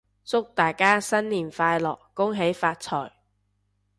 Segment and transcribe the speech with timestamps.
[0.25, 1.99] 祝大家新年快樂！
[2.15, 3.11] 恭喜發財！